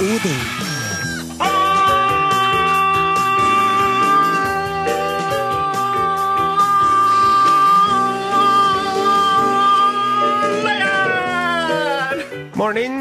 [0.00, 0.59] Odin.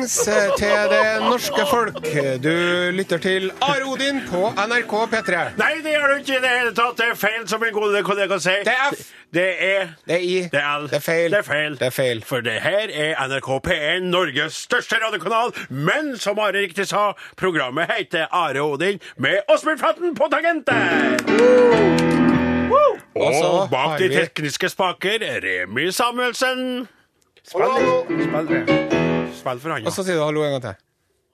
[0.09, 1.99] Eh, til det norske folk.
[2.43, 2.55] Du
[2.91, 5.41] lytter til Are Odin på NRK P3.
[5.59, 6.97] Nei, det gjør du ikke i det hele tatt.
[6.97, 8.63] Det er feil, som min gode kollega sier.
[8.65, 9.03] Det er F.
[9.33, 10.35] Det er Det er I.
[10.49, 10.87] Det er L.
[10.89, 11.31] Det er feil.
[11.31, 11.77] Det er feil.
[11.77, 12.23] Det er feil.
[12.25, 15.53] For det her er NRK P1, Norges største radiokanal.
[15.69, 20.75] Men som Are riktig sa, programmet heter Are Odin med Åsmund Flatten på tangentet.
[23.13, 26.87] Så Og bak de tekniske spaker, Remi Samuelsen.
[27.43, 27.65] Spill,
[28.07, 28.98] spill, det.
[29.39, 30.85] Spill for han, Og så sier du hallo en gang til.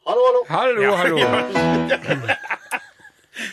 [0.06, 0.42] Hallo, hallo.
[0.54, 2.36] Hallo, hallo.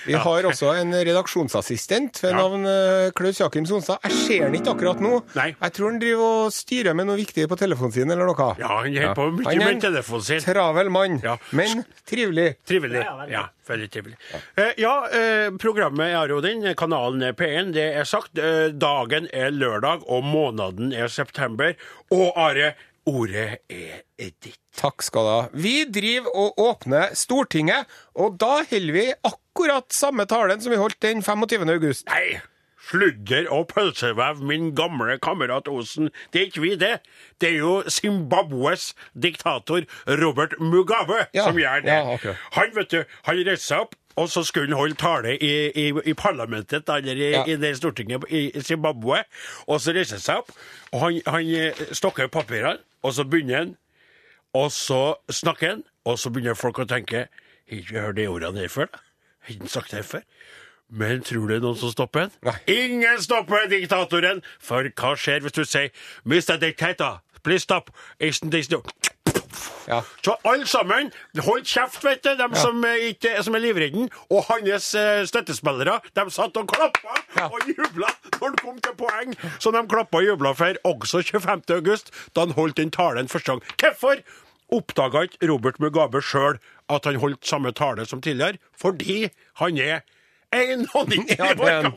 [0.06, 2.36] Vi har også en redaksjonsassistent ved Ja.
[2.38, 3.98] navn eh, Klaus Jakim Sonstad.
[4.06, 5.16] Jeg ser han ikke akkurat nå.
[5.34, 5.48] Nei.
[5.58, 8.46] Jeg tror han driver og styrer med noe viktig på telefonen sin eller noe.
[8.62, 10.44] Ja, han holder på mye med en telefonen sin.
[10.44, 11.34] Travel mann, Ja.
[11.50, 12.46] men trivelig.
[12.66, 13.02] Trivelig.
[13.30, 14.16] Ja, veldig trivelig.
[14.56, 18.38] Ja, ja, eh, programmet er Odin, kanalen er P1, det er sagt.
[18.38, 21.74] Eh, dagen er lørdag, og måneden er september.
[22.12, 22.74] Og Are,
[23.06, 24.58] ordet er ditt.
[24.78, 25.42] Takk skal du ha.
[25.52, 31.00] Vi driver og åpner Stortinget, og da holder vi akkurat samme talen som vi holdt
[31.02, 31.68] den 25.
[31.74, 32.06] august.
[32.08, 32.38] Nei,
[32.88, 36.10] sludder og pølsevev, min gamle kamerat Osen.
[36.32, 36.96] Det er ikke vi, det.
[37.40, 39.84] Det er jo Zimbabwes diktator
[40.22, 41.92] Robert Mugabe Ja, som gjør det.
[41.92, 42.34] ja, okay.
[42.56, 43.98] Han, vet du, han reiste seg opp.
[44.20, 47.44] Og så skulle han holde tale i, i, i parlamentet, eller i, Ja.
[47.48, 49.22] i det Stortinget i Zimbabwe.
[49.72, 50.50] Og så reiser han seg opp,
[50.92, 53.76] og han, han stokker papirene, og så begynner han.
[54.54, 57.26] Og så snakker han, og så begynner folk å tenke
[57.70, 58.90] Har ikke hørt de ordene her før?
[58.92, 58.98] da?
[59.46, 60.26] Har ikke sagt det her før?
[60.92, 62.58] Men tror du det er noen som stopper han?
[62.68, 64.42] Ingen stopper diktatoren!
[64.60, 65.88] For hva skjer hvis du sier
[66.28, 66.58] Mr.
[66.60, 67.88] Dictator, please stop.
[68.20, 68.82] Isn't this no?
[69.88, 70.00] Ja.
[70.24, 71.10] Så alle sammen,
[71.42, 74.10] hold kjeft, vet du, de som, eh, ikke, som er livredden.
[74.30, 77.46] Og hans eh, støttespillere, de satt og klappa Ja.
[77.48, 79.34] og jubla når han kom til poeng.
[79.58, 81.62] Så de klappa og jubla for også 25.
[81.76, 83.62] august, da han holdt den talen første gang.
[83.80, 84.22] Hvorfor
[84.72, 86.58] oppdaga ikke Robert Mugabe sjøl
[86.88, 88.58] at han holdt samme tale som tidligere?
[88.80, 89.28] Fordi
[89.60, 90.00] han er
[90.52, 91.88] 91 år gammel!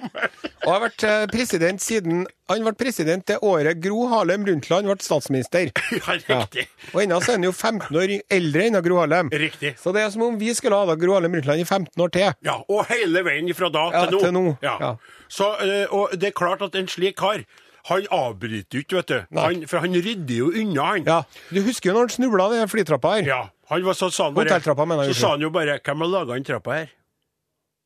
[0.66, 4.96] Og har vært eh, president siden Han ble president det året Gro Harlem Brundtland ble
[5.04, 5.72] statsminister.
[5.92, 6.40] Ja, Ja.
[6.44, 6.68] riktig.
[6.94, 9.30] Og ennå er han jo 15 år eldre enn Gro Harlem.
[9.34, 9.76] Riktig.
[9.82, 12.32] Så det er som om vi skulle ha Gro Harlem Brundtland i 15 år til.
[12.48, 14.24] Ja, og hele veien fra da Ja, til nå.
[14.24, 14.78] til nå, Ja.
[14.80, 14.96] ja.
[15.28, 17.44] Så, eh, og det er klart at en slik kar
[17.86, 19.38] han avbryter jo ikke, vet du.
[19.38, 21.04] Han, for han rydder jo unna, han.
[21.06, 21.20] Ja,
[21.54, 23.28] Du husker jo når han snubla den flytrappa her?
[23.30, 24.58] Ja, han var så, sa han bare,
[25.06, 26.90] så sa han jo bare 'Hvem har laga den trappa her?'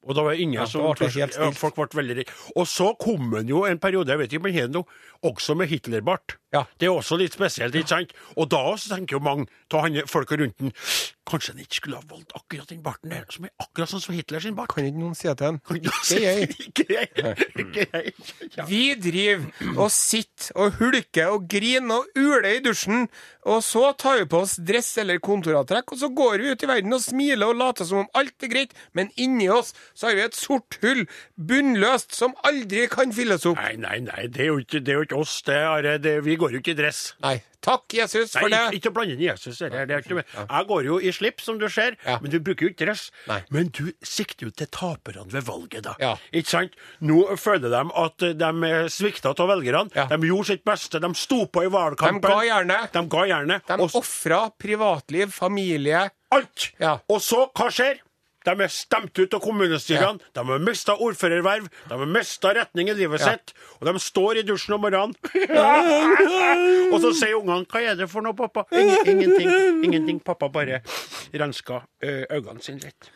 [0.09, 1.57] Og da var det ingen Ja, som ble helt stilt.
[1.59, 2.31] Folk ble veldig rik.
[2.57, 4.99] Og så kom han jo en periode, jeg vet ikke om han har noe,
[5.29, 6.38] også med Hitlerbart.
[6.53, 6.63] Ja.
[6.81, 8.13] Det er også litt spesielt, ikke sant?
[8.35, 10.73] Og da også tenker jo mange av folka rundt den
[11.29, 14.15] Kanskje han ikke skulle ha valgt akkurat den barten der, som er akkurat sånn som
[14.17, 14.71] Hitler sin bart?
[14.73, 15.51] Kan ikke noen si det
[16.07, 16.47] til jeg.
[16.65, 17.09] Ikke jeg.
[17.61, 18.13] Ikke jeg.
[18.55, 18.65] Ja.
[18.65, 23.05] Vi driver og sitter og hulker og griner og uler i dusjen,
[23.45, 26.71] og så tar vi på oss dress eller kontoravtrekk, og så går vi ut i
[26.71, 30.17] verden og smiler og later som om alt er greit, men inni oss så har
[30.17, 31.05] vi et sort hull,
[31.37, 33.61] bunnløst, som aldri kan fylles opp.
[33.61, 35.37] Nei, nei, nei, det er jo ikke, det er jo ikke oss.
[35.45, 37.13] Det er, det, vi går jo ikke i dress.
[37.23, 37.37] Nei.
[37.61, 38.59] Takk, Jesus, Nei, for det.
[38.69, 39.57] ikke, ikke blande inn Jesus.
[39.59, 40.25] Det, er- det er ikke med.
[40.39, 42.17] Jeg går jo i slips, som du ser, Ja.
[42.23, 43.09] men du bruker jo ikke dress.
[43.27, 43.41] Nei.
[43.51, 45.95] Men du sikter jo til taperne ved valget, da.
[45.99, 46.13] Ja.
[46.33, 46.77] Ikke sant?
[47.01, 49.91] Nå føler de at de svikta av velgerne.
[49.93, 50.05] Ja.
[50.07, 51.01] De gjorde sitt beste.
[51.03, 52.21] De sto på i valgkampen.
[52.23, 52.79] De ga gjerne.
[52.95, 53.59] De ga gjerne.
[53.67, 56.71] De Og ofra privatliv, familie alt.
[56.79, 56.99] Ja.
[57.09, 57.99] Og så, hva skjer?
[58.49, 62.95] De er stemt ut av kommunestyrene, de har mista ordførerverv, de har mista retning i
[62.97, 63.33] livet Ja.
[63.35, 65.13] sitt, og de står i dusjen om morgenen.
[66.93, 69.83] og så sier ungene 'Hva er det for noe, pappa?' Ingen, ingenting.
[69.83, 70.19] Ingenting.
[70.23, 70.81] Pappa bare
[71.33, 73.11] renska øynene sine litt.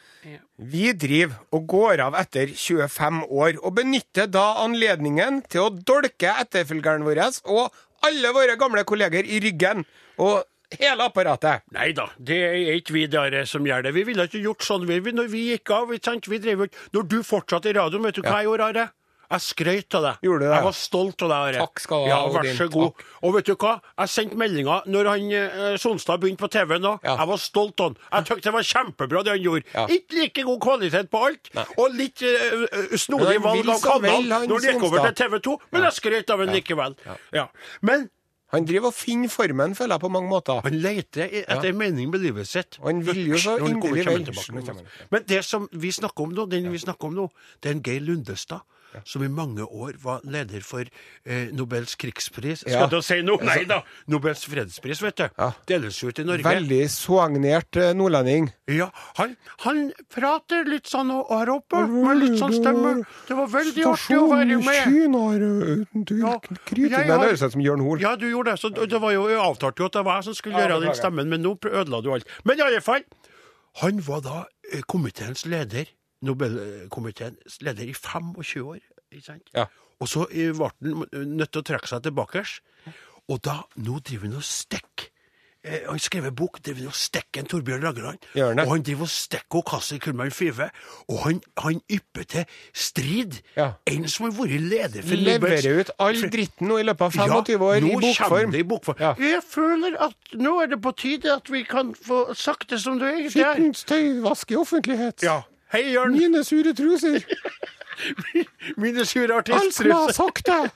[0.57, 6.31] Vi driver og går av etter 25 år, og benytter da anledningen til å dolke
[6.45, 7.73] etterfølgeren vår og
[8.03, 9.85] alle våre gamle kolleger i ryggen.
[10.19, 10.43] Og
[10.79, 11.63] hele apparatet.
[11.75, 13.93] Nei da, det er ikke vi der som gjør det.
[13.97, 15.89] Vi ville ikke gjort sånn vi, når vi gikk av.
[15.91, 18.69] Vi tenkte Vi drev ikke Når du fortsatte i radioen, vet du hva jeg gjorde,
[18.73, 18.89] Are?
[19.33, 20.25] Jeg skrøt av deg.
[20.27, 20.53] Gjorde det?
[20.53, 21.61] Jeg var stolt av deg, Are.
[21.63, 22.91] Takk skal du ha, Ja, vær så god.
[22.93, 23.05] Takk.
[23.23, 23.73] Og vet du hva?
[24.03, 26.93] Jeg sendte meldinger når han eh, Sonstad begynte på TV nå.
[27.01, 27.15] Ja.
[27.21, 27.97] Jeg var stolt av han.
[28.11, 29.69] Jeg syntes det var kjempebra, det han gjorde.
[29.73, 29.85] Ja.
[29.97, 31.65] Ikke like god kvalitet på alt, Nei.
[31.81, 35.87] og litt uh, snodig valg av kanal når det gikk over til TV 2, men
[35.87, 36.99] jeg skrøt av han likevel.
[37.33, 37.47] Ja.
[37.81, 38.09] Men
[38.53, 40.61] Han driver og finner formen, føler jeg, på mange måter.
[40.63, 42.77] han leter etter en mening med livet sitt.
[42.81, 44.83] Og han vil jo så inderlig vel.
[45.11, 47.27] Men det som vi snakker om nå, den vi snakker om nå,
[47.63, 48.61] det er en Geir Lundestad.
[49.05, 52.63] Som i mange år var leder for eh, Nobels krigspris.
[52.67, 53.41] Skal du si noe?
[53.45, 53.81] Nei da!
[54.11, 55.25] Nobels fredspris, vet du.
[55.69, 56.45] Deles ut i Norge.
[56.45, 58.49] Veldig soagnert eh, nordlending.
[58.71, 59.35] Ja, han,
[59.65, 62.93] han prater litt sånn her oppe, med litt sånn stemme.
[63.27, 64.81] Det var veldig artig å være med.
[64.87, 65.45] Kina er
[65.83, 66.97] uten tvil Ja, kritisk.
[67.09, 68.03] Det høres ut som Jørn Hoel.
[68.03, 68.61] Ja, du gjorde det.
[68.63, 71.29] Så det var jo avtalt jo at det var jeg som skulle gjøre den stemmen,
[71.31, 72.29] men nå ødela du alt.
[72.47, 73.03] Men i alle fall,
[73.81, 74.39] han var da
[74.71, 75.89] eh, komiteens leder,
[76.23, 78.79] Nobelkomiteens leder i 25 år,
[79.11, 79.49] ikke sant?
[79.55, 79.65] Ja.
[80.01, 82.43] Og så ble han nødt til å trekke seg tilbake.
[83.31, 85.09] Og da, nå driver han og stikker.
[85.63, 88.25] Eh, han skrev en bok, driver og stikker en Torbjørn Rageland.
[88.35, 90.65] Og han driver og stikker Kassi Kullmann Five.
[91.07, 92.43] Og han, han ypper til
[92.75, 93.37] strid.
[93.55, 93.69] Ja.
[93.87, 97.15] En som har vært leder for Nobels- Leverer ut all dritten nå i løpet av
[97.15, 98.51] 25 år i bokform.
[98.51, 98.99] det i bokform.
[98.99, 99.13] Ja.
[99.23, 102.99] Jeg føler at nå er det på tide at vi kan få sagt det som
[102.99, 103.55] det egentlig er.
[103.55, 105.23] Skittent tøyvask i offentlighet.
[105.23, 105.39] Ja.
[105.73, 106.13] Hei, Jørn.
[106.13, 107.23] Mine sure truser.
[108.81, 110.71] Mine sure Alt jeg har sagt det.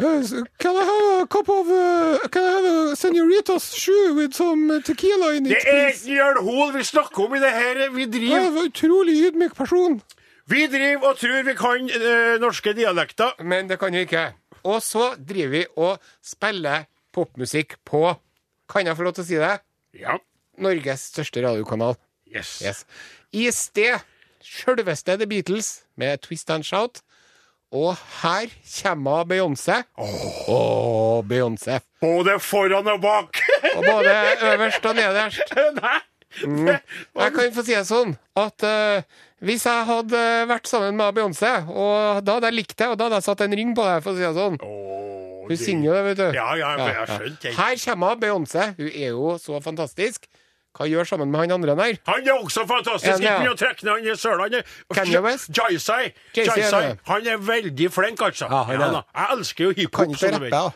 [0.00, 0.24] Uh,
[0.58, 4.82] can I have a cup of uh, Can I have a senoritas shoe with some
[4.82, 5.52] tequila in it?
[5.52, 7.90] Det er ikke Jørn Hoel vi snakker om i det her.
[7.94, 10.00] Vi driver Jeg er en utrolig ydmyk person.
[10.50, 13.36] vi driver og tror vi kan eh, norske dialekter.
[13.44, 14.32] Men det kan vi ikke.
[14.64, 18.14] Og så driver vi og spiller popmusikk på
[18.68, 19.54] Kan jeg få lov til å si det?
[20.00, 20.16] Ja.
[20.58, 21.94] Norges største radiokanal.
[22.30, 22.60] Yes.
[22.62, 22.84] Yes.
[23.32, 24.00] I sted
[24.42, 27.02] sjølveste The Beatles med Twist and Shout.
[27.70, 28.50] Og her
[28.82, 29.82] kommer Beyoncé.
[29.96, 31.78] Åh, Beyoncé.
[32.02, 33.38] Både foran og bak.
[33.76, 34.14] Og både
[34.54, 35.40] øverst og nederst.
[36.46, 36.68] Mm.
[36.68, 39.02] Jeg kan få si det sånn at uh,
[39.42, 43.08] hvis jeg hadde vært sammen med Beyoncé, og da hadde jeg likt det, og da
[43.08, 44.60] hadde jeg satt en ring på deg, for å si det sånn.
[44.62, 46.38] Oh, Hun synger jo det, vet du.
[46.38, 47.54] Ja, ja, jeg har skjønt det.
[47.58, 48.68] Her kommer Beyoncé.
[48.78, 50.30] Hun er jo så fantastisk.
[50.78, 51.96] Hva gjør sammen med han andre der?
[52.06, 53.18] Han er også fantastisk.
[53.18, 53.38] Ikke ja.
[53.40, 54.46] begynn å trekke ned han i søla.
[56.36, 56.92] Jaisai.
[57.10, 58.46] Han er veldig flink, altså.
[58.50, 60.14] Ja, han er Jeg elsker jo Kan hiphop.
[60.14, 60.70] ikke rappe, da.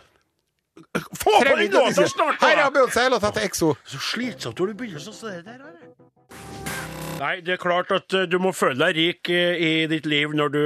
[1.15, 2.41] Få på den låta snart!
[2.43, 3.75] Her er Beyoncé, låta til Exo.
[3.87, 5.63] Så slitsomt når du begynner sånn som det der.
[5.63, 6.94] er det.
[7.15, 10.33] Nei, det er klart at eh, du må føle deg rik eh, i ditt liv
[10.35, 10.63] når du,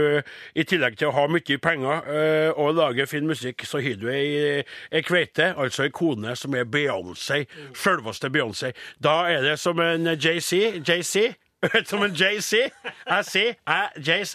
[0.56, 4.06] i tillegg til å ha mye penger eh, og lage fin musikk, så har du
[4.08, 7.42] ei, ei kveite, altså ei kone, som er Beyoncé.
[7.76, 8.72] Selveste Beyoncé.
[8.96, 10.80] Da er det som en JC.
[10.80, 11.28] JC.
[11.90, 12.68] Som en JC.
[13.08, 14.34] Jeg sier jeg, JC.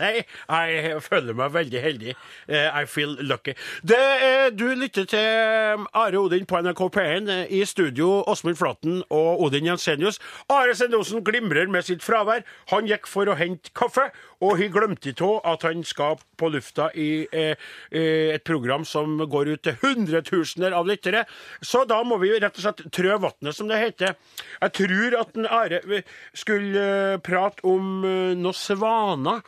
[0.49, 2.15] Jeg føler meg veldig heldig.
[2.49, 3.53] Eh, I feel lucky.
[3.83, 3.99] Det,
[4.57, 7.31] du lytter til um, Are Odin på NRK P1.
[7.31, 10.19] eh, I studio Åsmund Flaten og Odin Jensenius.
[10.51, 12.43] Are Sendosen glimrer med sitt fravær.
[12.73, 14.09] Han gikk for å hente kaffe,
[14.43, 17.55] og har glemt av at han skal på lufta i eh,
[17.93, 21.23] et program som går ut til hundretusener av lyttere.
[21.63, 24.17] Så da må vi rett og slett trø vannet, som det heter.
[24.59, 25.79] Jeg tror at en Are
[26.35, 26.83] skulle
[27.13, 29.43] eh, prate om eh, noen svaner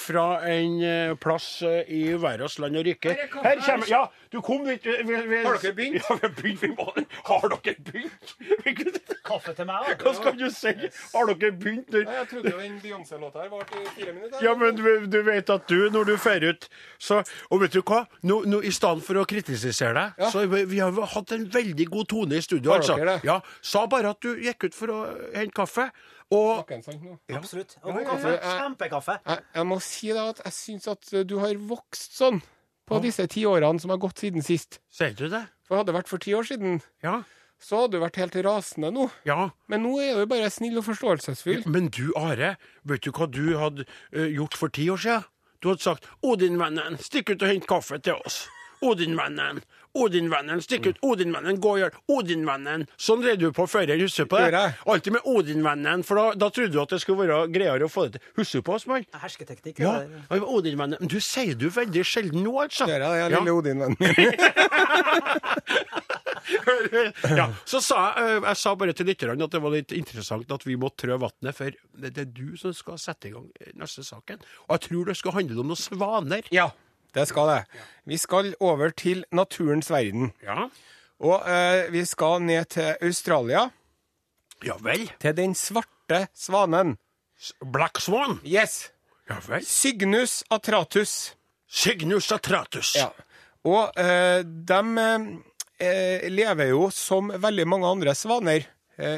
[0.00, 1.62] fra en eh, plass
[1.92, 3.12] i verdens land og rike.
[3.44, 5.98] Her er kommer Ja, du kom litt vi, vi, Har dere begynt?
[5.98, 6.62] Ja, vi har begynt.
[6.62, 6.86] Vi må,
[7.28, 8.32] har dere begynt?
[9.28, 9.96] Kaffe til meg, da.
[10.00, 10.72] Hva skal du si?
[11.12, 11.92] Har dere begynt?
[11.94, 14.40] Jeg trodde jo den Beyoncé-låta her varte i fire minutter.
[14.44, 16.68] Ja, men du, du vet at du, når du drar ut
[16.98, 17.20] så,
[17.50, 18.04] Og vet du hva?
[18.24, 20.32] Nå, nå, I stedet for å kritisere deg, Ja.
[20.32, 22.72] så vi, vi har hatt en veldig god tone i studio.
[22.72, 22.96] Har altså.
[23.00, 23.28] dere det?
[23.28, 25.00] Ja, Sa bare at du gikk ut for å
[25.34, 25.90] hente kaffe.
[26.32, 27.18] Og nå.
[27.36, 27.76] Absolutt.
[27.82, 28.32] Og god kaffe.
[28.42, 29.18] Kjempekaffe.
[29.26, 32.40] Jeg, jeg må si da at jeg syns at du har vokst sånn
[32.88, 34.80] på disse ti årene som har gått siden sist.
[34.92, 35.44] Ser du det?
[35.68, 37.22] For hadde det vært for ti år siden, Ja.
[37.60, 39.06] så hadde du vært helt rasende nå.
[39.24, 39.50] Ja.
[39.68, 41.62] Men nå er du bare snill og forståelsesfull.
[41.70, 45.24] Men du, Are, vet du hva du hadde uh, gjort for ti år siden?
[45.64, 48.42] Du hadde sagt 'Odin-vennen, stikk ut og hent kaffe til oss'.
[48.84, 49.62] Odin-vennen,
[49.94, 50.98] Odin-vennen, stikk ut.
[51.06, 52.86] Odin-vennen, gå og gjør Odin-vennen.
[53.00, 54.64] Sånn drev du på før husker på det.
[54.90, 58.08] Alltid med Odin-vennen, for da, da trodde du at det skulle være greiere å få
[58.08, 58.32] det til.
[58.40, 59.06] Husker du på oss, mann?
[59.22, 59.82] Hersketeknikk.
[59.84, 60.42] Ja, ja.
[60.42, 60.98] Odin-vennen.
[61.00, 62.88] Men du sier du veldig sjelden nå, altså.
[62.90, 63.98] Det er jeg, lille Odin-vennen
[67.38, 70.50] ja, så sa jeg, eh, jeg sa bare til lytterne at det var litt interessant
[70.52, 73.48] at vi må trø vannet, for det, det er du som skal sette i gang
[73.80, 74.42] neste saken.
[74.68, 76.50] Og jeg tror det skal handle om noen svaner.
[76.54, 76.68] Ja,
[77.14, 77.60] det skal det.
[78.06, 80.32] Vi skal over til naturens verden.
[80.42, 80.66] Ja.
[81.24, 83.68] Og eh, vi skal ned til Australia,
[84.64, 85.06] Ja vel.
[85.20, 86.96] til den svarte svanen.
[87.64, 88.38] Black Swan.
[88.44, 88.90] Yes.
[89.28, 89.64] Ja vel.
[89.66, 91.34] Cygnus atratus.
[91.68, 92.94] Cygnus atratus.
[92.96, 93.08] Ja.
[93.64, 94.80] Og eh, de
[95.80, 98.73] eh, lever jo som veldig mange andre svaner eh,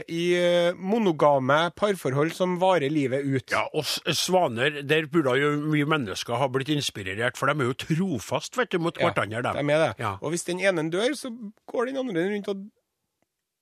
[0.08, 3.50] i eh, monogame parforhold som varer livet ut.
[3.52, 3.84] Ja, og
[4.16, 8.72] svaner, der burde jo mye mennesker ha blitt inspirert, for de er jo trofast vet
[8.72, 9.52] du, mot Ja, hverandre.
[9.52, 9.90] de er det.
[10.00, 10.14] Ja.
[10.22, 11.28] Og hvis den ene dør, så
[11.68, 12.64] går den andre rundt og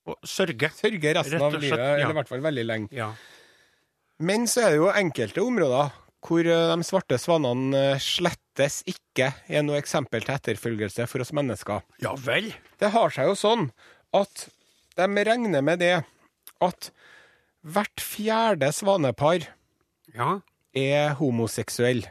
[0.07, 0.69] Og sørger.
[0.69, 1.95] sørger resten av livet, ja.
[1.97, 2.87] eller i hvert fall veldig lenge.
[2.93, 3.11] Ja.
[4.21, 5.89] Men så er det jo enkelte områder
[6.25, 11.33] hvor eh, de svarte svanene eh, slettes ikke er noe eksempel til etterfølgelse for oss
[11.35, 11.83] mennesker.
[12.01, 12.53] Ja vel?
[12.81, 13.67] Det har seg jo sånn
[14.15, 14.47] at
[14.97, 15.93] de regner med det
[16.63, 16.91] at
[17.65, 19.47] hvert fjerde svanepar
[20.15, 20.39] Ja.
[20.75, 22.05] er homoseksuell.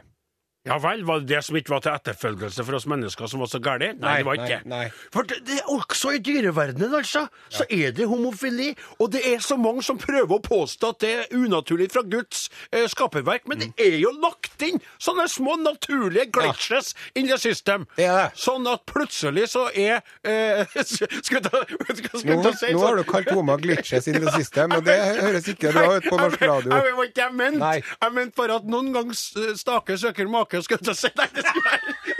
[0.65, 3.49] Ja vel, var det det som ikke var til etterfølgelse for oss mennesker som var
[3.51, 3.91] så gale?
[3.93, 4.59] Nei, Nei, det var ikke.
[4.71, 4.85] nei.
[5.13, 8.71] For det, det er også i dyreverdenen, altså, så er det homofili.
[8.99, 12.47] Og det er så mange som prøver å påstå at det er unaturlig fra Guds
[12.71, 13.73] eh, skaperverk, men det Mm.
[13.81, 17.85] er jo lagt inn sånne små naturlige glitches in the system.
[17.97, 18.25] Det det.
[18.37, 22.85] Sånn at plutselig så er eh, Skal vi ta, skal Nå, ta si nå sånn?
[22.85, 26.19] har du kalt Oma glitches in the system, og det høres ikke bra ut på
[26.19, 26.71] norsk radio.
[26.73, 27.63] Jeg, jeg, jeg, jeg ment.
[28.05, 31.09] Jeg mente bare at noen ganger staker stake søker make, skal jeg si.
[31.17, 31.43] Nei, det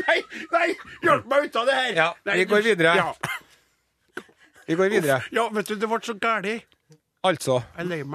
[0.06, 0.20] nei,
[0.52, 0.68] nei,
[1.06, 1.92] hjelp meg ut av det her.
[1.96, 2.96] Ja, nei, vi går videre.
[3.00, 3.14] Ja.
[4.68, 5.20] Vi går videre.
[5.32, 6.56] ja, vet du, det ble så gærlig.
[7.26, 7.60] Altså,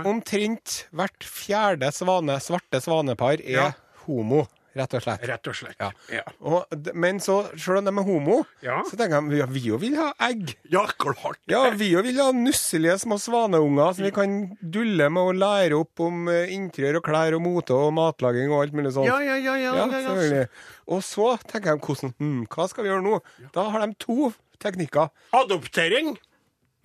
[0.06, 3.68] omtrent hvert fjerde svane, svarte svanepar er Ja.
[4.06, 4.44] homo,
[4.76, 5.22] rett og slett.
[5.28, 5.76] Rett og slett.
[5.80, 5.88] Ja.
[6.12, 8.80] Ja, Og, d- men så, selv om de er homo, Ja.
[8.86, 10.54] så tenker de ja, vi jo vil ha egg.
[10.70, 11.38] Ja, klart.
[11.50, 15.78] Ja, vi jo vil ha nusselige små svaneunger som vi kan dulle med og lære
[15.80, 19.06] opp om eh, interiør og klær og mote og matlaging og alt mulig sånt.
[19.10, 20.48] Ja, ja, ja, ja, Ja, ja, selvfølgelig.
[20.90, 23.20] Og så tenker de hvordan, hm, hva skal vi gjøre nå?
[23.54, 25.10] Da har de to teknikker.
[25.32, 26.14] Adoptering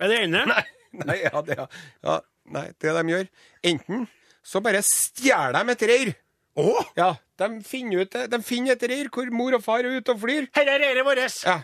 [0.00, 0.44] er det ene.
[0.96, 1.56] Nei, ja, det,
[2.02, 3.26] ja, nei, det de gjør
[3.68, 4.06] Enten
[4.46, 6.12] så bare stjeler de et reir.
[6.56, 10.14] Å, Ja, de finner, ut, de finner et reir hvor mor og far er ute
[10.14, 10.46] og flyr.
[10.56, 11.42] her er reiret vårt.
[11.44, 11.58] Ja.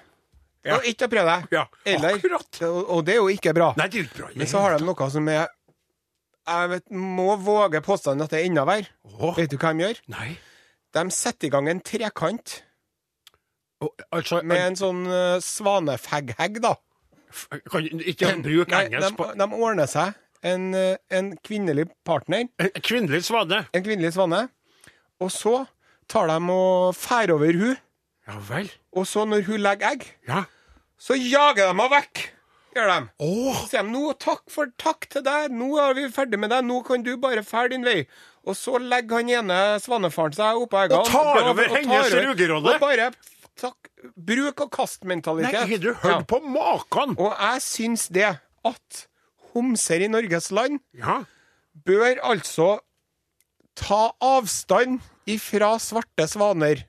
[0.63, 0.77] Ja.
[0.77, 1.47] Og ikke prøv deg.
[1.51, 2.61] Ja, Eller, akkurat.
[2.69, 3.73] Og, og det er jo ikke bra.
[3.81, 4.29] Nei, det er ikke bra.
[4.37, 5.49] Men så har de noe som er
[6.47, 8.87] Jeg vet, må våge påstanden at det er enda verre.
[9.19, 9.33] Oh.
[9.35, 9.99] Vet du hva de gjør?
[10.15, 10.29] Nei.
[10.95, 12.61] De setter i gang en trekant
[13.83, 16.77] Oh, altså, med en sånn uh, svanefegghegg, da.
[17.67, 20.13] kan ikke bruke engelsk på de, de ordner seg
[20.47, 23.65] en, eh, en kvinnelig partner, En Kvinnelig svane.
[23.75, 24.45] en kvinnelig svane,
[25.23, 25.55] og så
[26.11, 27.77] tar de og fær over hun,
[28.29, 28.69] Ja vel.
[28.93, 30.45] og så når hun legger egg, Ja.
[30.99, 32.29] så jager de henne vekk.
[32.73, 33.09] Gjør de.
[33.21, 33.55] Oh.
[33.55, 36.65] Så sier de nå takk for takk til deg, nå er vi ferdig med deg,
[36.65, 38.07] nå kan du bare fære din vei.
[38.49, 41.03] Og så legger han ene svanefaren seg oppå eggene.
[41.03, 42.73] Og tar over og hennes rugerolle.
[42.75, 43.11] Og bare
[43.61, 45.69] takk, bruk og kast-mentalitet.
[45.69, 47.13] har du hørt på maken?
[47.21, 48.31] Og jeg syns det
[48.65, 49.03] at
[49.53, 51.21] homser i Norges land Ja.
[51.85, 52.79] bør altså
[53.77, 56.85] ta avstand ifra svarte svaner,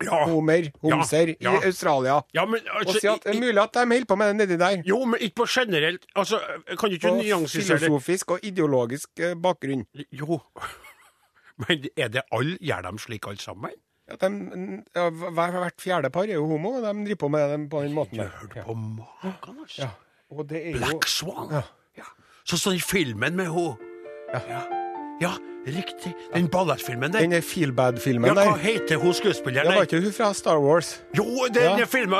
[0.00, 0.24] Ja.
[0.30, 1.60] homer, homser, Ja, ja.
[1.60, 2.20] i Australia.
[2.34, 4.36] ja, men Og altså si at det er mulig at de holder på med det
[4.48, 4.82] nedi der.
[4.86, 6.38] Jo, men ikke på generelt Altså,
[6.78, 7.80] kan du ikke På nyansere det?
[7.80, 9.86] filosofisk og ideologisk eh, bakgrunn.
[10.12, 10.38] Jo.
[11.58, 13.70] Men er det alle Gjør de slik alle sammen?
[14.08, 17.70] Ja, de, ja, hvert fjerde par er jo homo, og de driver på med det
[17.70, 18.28] på den måten der.
[18.28, 19.82] Hørte på maken, altså.
[19.82, 19.88] Ja.
[20.30, 21.50] Og det er jo Black Swan.
[21.50, 21.62] Ja.
[21.98, 22.04] Ja.
[22.46, 23.76] Så sånn i filmen med henne
[24.48, 24.62] Ja.
[25.20, 25.32] ja.
[25.68, 26.12] Ja, riktig.
[26.34, 27.20] Den ballettfilmen der.
[27.20, 29.88] Den der feelbad-filmen Ja, hva heter hun skuespilleren Det var der?
[29.90, 30.92] ikke hun fra Star Wars.
[31.16, 31.84] Jo, den Ja.
[31.86, 32.18] filmen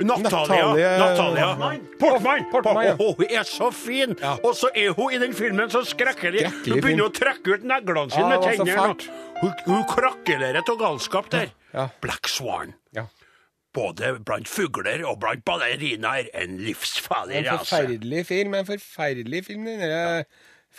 [0.00, 0.98] Natalia.
[0.98, 1.78] Natalia.
[2.00, 2.44] Portman.
[2.50, 2.94] Portman, ja.
[2.96, 4.16] Hun er så fin!
[4.22, 4.36] Ja.
[4.44, 6.46] Og så er hun i den filmen så skrekkelig.
[6.68, 8.96] Hun begynner å trekke ut neglene sine Ja, med tennene.
[9.42, 11.50] Hun, hun krakelerer av galskap der.
[11.74, 11.88] Ja.
[12.02, 12.74] Black Swan.
[12.96, 13.06] Ja.
[13.74, 16.30] Både blant fugler og blant ballerinaer.
[16.34, 17.64] En livsfarlig En rase.
[17.66, 18.54] forferdelig film.
[18.54, 20.24] En forferdelig film, den der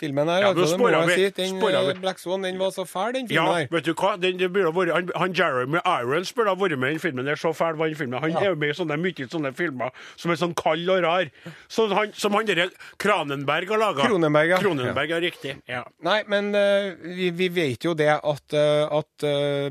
[0.00, 0.40] filmen her.
[0.46, 1.30] Ja, altså, det må jeg vi- si.
[1.42, 1.72] Den vi.
[1.92, 3.68] eh, Black Swan den var så fæl, den Ja, filmen her.
[3.76, 4.14] vet du hva?
[4.20, 7.24] Den, vært, han, han Jeremy Irons burde ha vært med i den filmen.
[7.28, 8.20] der, Så fæl var den filmen.
[8.20, 11.30] Han er jo med i sånne, mye sånne filmer som er sånn kald og rar.
[11.68, 14.08] Sånn han, som han derre Kranenberg har laga.
[14.08, 14.58] Kronenberg, ja.
[14.58, 15.20] Kronenberg, ja.
[15.20, 15.56] Riktig.
[15.68, 15.84] Ja.
[16.02, 19.70] Nei, men uh, vi, vi vet jo det at, uh, at uh,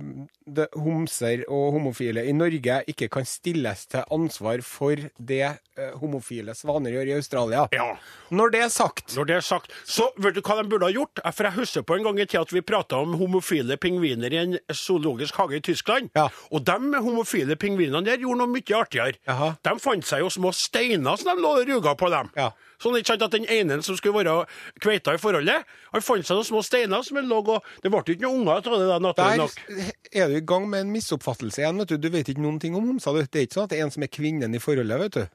[0.81, 5.57] homser og homofile i Norge ikke kan stilles til ansvar for det
[6.01, 7.67] homofile svaner gjør i Australia.
[7.71, 7.95] ja.
[8.31, 10.93] Når det er sagt Når det er sagt, så vet du hva de burde ha
[10.93, 11.19] gjort?
[11.33, 14.39] For jeg husker på en gang i tida at vi prata om homofile pingviner i
[14.43, 16.09] en zoologisk hage i Tyskland.
[16.15, 16.27] Ja.
[16.51, 19.15] Og de homofile pingvinene der gjorde noe mye artigere.
[19.27, 19.53] Jaha.
[19.65, 22.29] De fant seg jo små steiner som de lå og ruga på dem.
[22.37, 22.51] Ja.
[22.79, 24.45] Sånn ikke sant at Den ene som skulle være
[24.79, 28.23] kveita i forholdet, han fant seg noen små steiner som lå og Det ble ikke
[28.23, 29.95] noen unger av det, da, naturlig Der nok.
[30.13, 31.77] er du i gang med en misoppfattelse igjen.
[31.83, 33.13] vet Du Du vet ikke noen ting om homser.
[33.13, 33.23] du.
[33.27, 34.99] Det er ikke sånn at det er en som er kvinnen i forholdet.
[34.99, 35.27] vet du.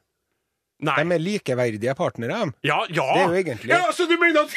[0.83, 0.95] Nei.
[1.07, 2.51] De er likeverdige partnere.
[2.67, 3.05] Ja, ja.
[3.15, 4.49] Det er jo egentlig- Ja, Så du mener at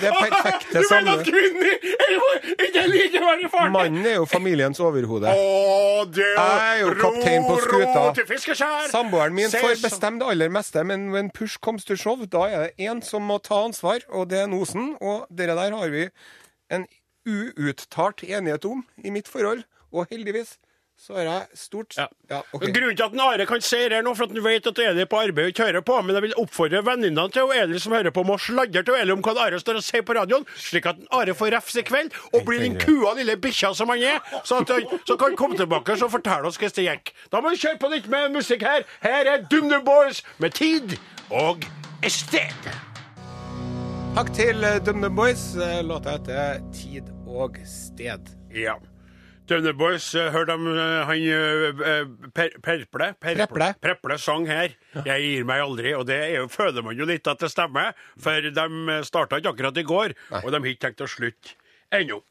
[0.00, 3.70] det er perfekte Du mener at kvinnen er ikke likeverdig partner?
[3.70, 5.30] Mannen er jo familiens overhode.
[5.30, 8.02] Å, det Jeg er jo kaptein på skuta.
[8.90, 12.66] Samboeren min får bestemme det aller meste, men when push comes to shove, da er
[12.66, 14.96] det én som må ta ansvar, og det er Nosen.
[15.00, 16.08] Og dere der har vi
[16.70, 16.86] en
[17.26, 19.62] uuttalt enighet om i mitt forhold,
[19.94, 20.56] og heldigvis
[20.96, 22.06] så har jeg stort Ja.
[22.30, 22.72] ja okay.
[22.72, 24.78] Grunnen til at en Are kan si det her nå, for at han vet at
[24.78, 27.80] Eli er på arbeid og ikke hører på, men jeg vil oppfordre venninnene til Eli
[27.82, 30.16] som hører på, om å sladre til Eli om hva Are står og sier på
[30.16, 33.92] radioen, slik at Are får refs i kveld og blir den kua lille bikkja som
[33.92, 36.86] han er, så, at han, så kan han komme tilbake og fortelle oss hvordan det
[36.88, 37.12] gikk.
[37.32, 38.88] Da må vi kjøre på litt med musikk her.
[39.04, 40.96] Her er DumDum Boys med Tid
[41.34, 41.66] og
[42.08, 42.72] Sted.
[44.14, 45.52] Takk til DumDum Boys.
[45.82, 48.30] Låta heter 'Tid og sted'.
[48.54, 48.78] Ja.
[49.48, 53.66] Døvne Boys, hørte hør dem eh, han eh, per, Perple Preple.
[53.82, 54.72] Preple sang her.
[54.94, 57.92] 'Jeg gir meg aldri', og det er jo, føler man jo litt at det stemmer.
[58.16, 61.58] For de starta ikke akkurat i går, og de har ikke tenkt å slutte
[61.92, 62.22] ennå.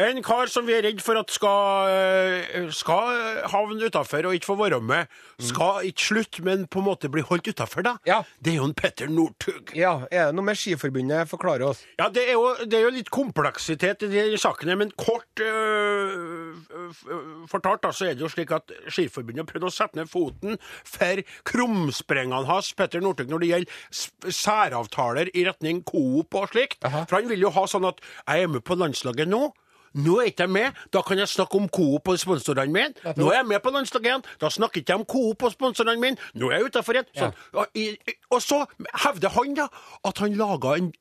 [0.00, 4.48] En kar som vi er redd for at skal, eh, skal havne utafor og ikke
[4.50, 5.06] få være med.
[5.38, 7.96] Skal ikke slutte, men på en måte bli holdt utafor, da.
[8.06, 8.22] Ja.
[8.42, 9.74] Det er jo en Petter Northug.
[9.78, 11.84] Ja, er det noe med Skiforbundet Forklare oss?
[11.98, 16.58] Ja, det er, jo, det er jo litt kompleksitet i de sakene, men kort øh,
[16.74, 20.10] øh, fortalt da, så er det jo slik at Skiforbundet har prøvd å sette ned
[20.10, 26.80] foten for krumsprengene hans, Petter Northug, når det gjelder særavtaler i retning Coop og slikt.
[26.82, 29.52] For han vil jo ha sånn at jeg er med på landslaget nå.
[29.94, 33.14] Nå er ikke jeg med, da kan jeg snakke om Coop og sponsorene mine.
[33.16, 36.00] Nå er jeg med på landslaget igjen, da snakker ikke jeg om Coop og sponsorene
[36.02, 36.16] mine.
[36.34, 37.08] Nå er jeg utafor igjen.
[37.14, 37.38] Sånn.
[37.54, 38.64] Og, så
[39.04, 39.68] hevder han da
[40.10, 40.92] at han laga en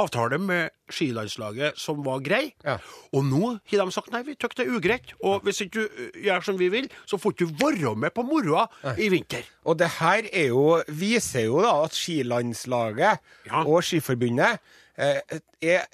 [0.00, 2.52] avtale med skilandslaget som var grei.
[2.64, 2.76] Ja.
[3.12, 3.40] Og nå
[3.70, 5.10] har de sagt nei, vi syns det er ugreit.
[5.26, 8.24] Og hvis ikke du gjør som vi vil, så får du ikke være med på
[8.26, 8.66] moroa
[8.96, 9.44] i vinter.
[9.66, 13.18] Og det her er jo, viser jo da at skilandslaget
[13.50, 13.64] Ja.
[13.66, 14.58] og Skiforbundet
[14.96, 15.20] eh,
[15.62, 15.84] er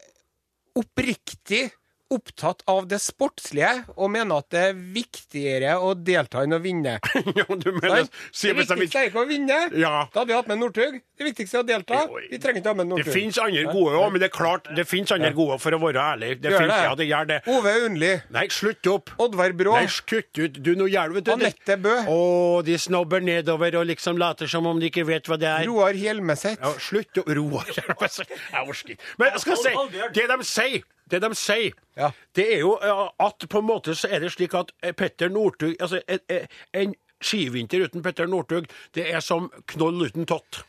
[0.77, 1.71] oppriktig
[2.13, 6.97] opptatt av det sportslige, og mener at det er viktigere å delta enn å vinne.
[7.41, 9.59] ja, du mener det viktigste er ikke å vinne.
[9.75, 10.07] Ja.
[10.13, 11.01] Da hadde vi hatt med Northug.
[11.17, 12.03] Det viktigste er å delta.
[12.31, 14.87] Vi trenger ikke ha med Det fins andre gode òg, men det er klart, det
[14.89, 16.33] fins andre gode, for å være ærlig.
[16.43, 16.87] Det Gjør finnes, det?
[16.87, 17.39] ja, det gjør det.
[17.57, 18.13] Ove Undli.
[18.37, 19.15] Nei, slutt opp.
[19.27, 19.77] Oddvar Brå.
[19.81, 20.61] Nei, kutt ut.
[20.63, 21.33] Du, nå gjør du.
[21.35, 21.95] Anette Bø.
[22.13, 22.19] Å,
[22.67, 25.67] de snobber nedover og liksom later som om de ikke vet hva det er.
[25.71, 26.61] Roar Hjelmeset.
[26.61, 29.15] Ja, slutt å roe Jeg orker ikke.
[29.19, 29.75] Men jeg skal si,
[30.17, 32.11] det de sier, det de sier, Ja.
[32.35, 35.77] det er jo at på en måte så er det slik at eh, Petter Northug
[35.81, 40.65] Altså, en, en skivinter uten Petter Northug, det er som knoll uten tott.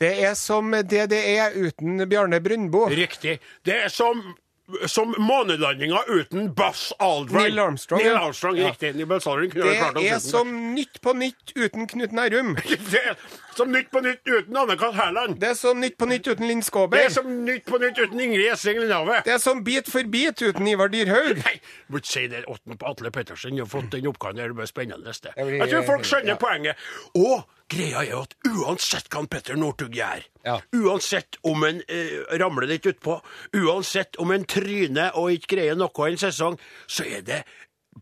[0.00, 2.86] Det er som det det er uten Bjarne Brundbo.
[2.88, 3.38] Riktig.
[3.66, 4.22] Det er som
[4.86, 7.42] som månelandinga uten Buzz Aldrin.
[7.42, 8.16] Neil Armstrong, Neil.
[8.16, 8.68] Armstrong, Ja.
[8.68, 8.94] riktig.
[8.96, 12.54] Neil Buzz Aldrin kunne Det klart er som Nytt på nytt uten Knut Nærum.
[12.92, 13.16] Det er
[13.56, 14.94] som Nytt på nytt uten Anne-Kat.
[14.94, 15.40] Hærland.
[15.40, 18.20] Det er som Nytt på nytt uten Linn Det er som Nytt på nytt uten
[18.20, 19.22] Ingrid Gjessing Lindhave.
[19.24, 21.36] Det er som Bit for bit uten Ivar Dyrhaug.
[21.44, 21.60] Nei,
[21.92, 23.58] ikke si det åtten på Atle Pettersen.
[23.58, 24.36] Har fått den oppgaven.
[24.36, 25.12] Det blir spennende.
[25.20, 25.32] Det.
[25.36, 26.36] Jeg Jeg tror folk skjønner ja.
[26.36, 26.76] poenget.
[27.14, 30.58] Og greia er jo at uansett hva Petter Northug gjør, Ja.
[30.74, 33.20] uansett om en eh, ramler litt utpå,
[33.54, 37.44] uansett om en tryner og ikke greier noe en sesong, så er det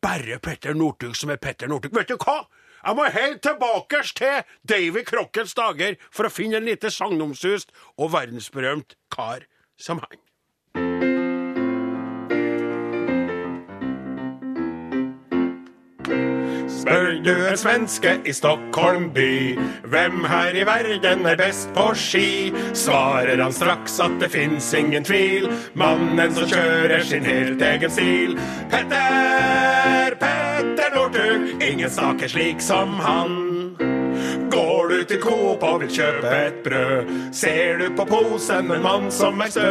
[0.03, 1.93] bare Petter Northug som er Petter Northug.
[1.97, 2.47] Vet du hva?
[2.85, 8.13] Jeg må helt tilbake til Davy Crockets dager for å finne en lite sagnomsust og
[8.15, 9.45] verdensberømt kar
[9.77, 10.21] som han.
[16.79, 19.59] Spør du en svenske i Stockholm by
[19.91, 25.05] hvem her i verden er best på ski, svarer han straks at det fins ingen
[25.05, 25.49] tvil.
[25.75, 28.39] Mannen som kjører sin helt egen stil.
[28.71, 33.48] Petter, Petter Northug, ingen sak er slik som han.
[35.09, 39.53] Til Coop og vil kjøpe et brød, ser du på posen en mann som er
[39.55, 39.71] stø.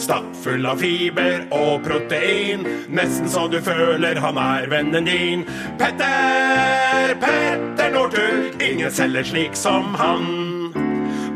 [0.00, 5.44] Stappfull av fiber og protein, nesten så du føler han er vennen din.
[5.76, 10.48] Petter, Petter Northug, ingen selger slik som han.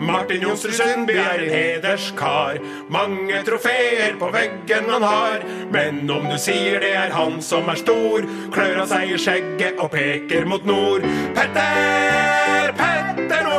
[0.03, 2.57] Martin Johnsrud Sundby er en hederskar.
[2.91, 5.45] Mange trofeer på veggen han har.
[5.73, 9.79] Men om du sier det er han som er stor, klør han seg i skjegget
[9.79, 11.07] og peker mot nord.
[11.37, 12.42] Petter,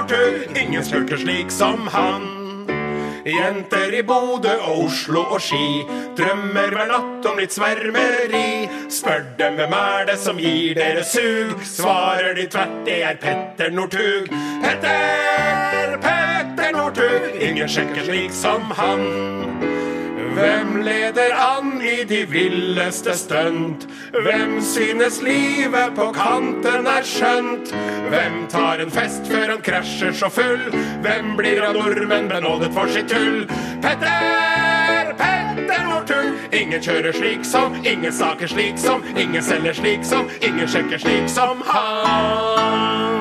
[0.08, 2.22] Petter ingen spurter slik som han.
[3.26, 5.86] Jenter i Bodø og Oslo og Ski
[6.18, 8.68] drømmer hver natt om litt svermeri.
[8.92, 13.72] Spør dem hvem er det som gir dere sug, svarer de tvert det er Petter
[13.72, 14.28] Northug.
[14.66, 19.73] Petter, Petter Northug, ingen sjekker slik som han.
[20.34, 23.88] Hvem leder an i de villeste stunt?
[24.12, 27.74] Hvem synes livet på kanten er skjønt?
[28.10, 30.66] Hvem tar en fest før han krasjer så full?
[31.06, 33.46] Hvem blir av nordmenn benådet for sitt tull?
[33.86, 36.34] Petter, Petter vår tull!
[36.54, 41.30] ingen kjører slik som, ingen saker slik som, ingen selger slik som, ingen sjekker slik
[41.30, 43.13] som han.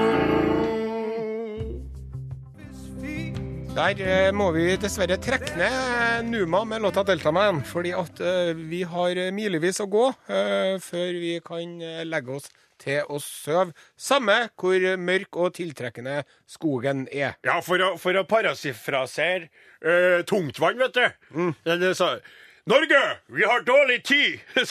[3.72, 8.82] Der eh, må vi dessverre trekke ned Numa med låta 'Deltaman', fordi at eh, vi
[8.84, 12.50] har milevis å gå eh, før vi kan eh, legge oss
[12.82, 17.38] til å sove, samme hvor mørk og tiltrekkende skogen er.
[17.48, 19.48] Ja, for å, for å parasifrasere
[19.86, 21.04] uh, tungtvann, vet du.
[21.32, 21.52] Mm.
[22.64, 24.38] Norge, vi har dårlig tid!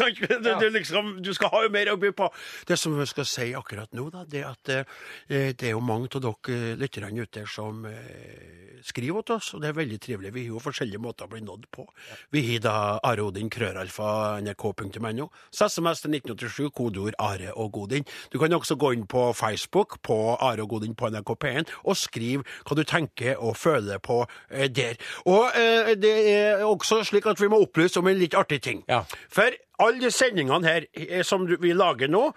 [0.41, 2.29] Det, det, liksom, du skal ha jo mer å by på.
[2.67, 5.81] Det som jeg skal si akkurat nå, da, det er at eh, det er jo
[5.83, 9.99] mange av dere eh, lytterne ute som eh, skriver til oss, og det er veldig
[10.01, 10.31] trivelig.
[10.33, 11.85] Vi har jo forskjellige måter å bli nådd på.
[12.33, 12.75] Vi har da
[13.07, 15.27] Are Odin, krøralfa, nrk.no.
[15.51, 18.07] SMS til 1987, kodeord Are og Godin.
[18.33, 21.99] Du kan også gå inn på Facebook på Are og Godin på NRK P1 og
[21.99, 24.99] skrive hva du tenker og føler på eh, der.
[25.29, 28.83] Og eh, det er også slik at vi må opplyse om en litt artig ting.
[28.87, 29.03] Ja.
[29.31, 32.27] For alle sendingene her eh, som vi lager nå,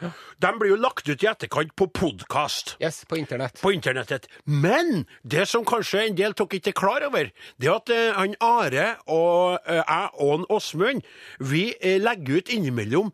[0.40, 3.60] de blir jo lagt ut i etterkant på podkast Yes, på internett.
[3.60, 4.28] på internettet.
[4.44, 7.30] Men det som kanskje en del tok ikke klar over,
[7.60, 11.04] det er at uh, han Are og uh, jeg og Åsmund,
[11.40, 13.12] vi uh, legger ut innimellom